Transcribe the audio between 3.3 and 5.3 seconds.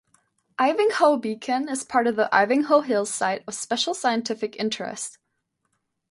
of Special Scientific Interest.